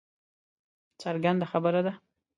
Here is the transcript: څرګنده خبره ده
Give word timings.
څرګنده 1.01 1.45
خبره 1.51 1.81
ده 1.85 1.93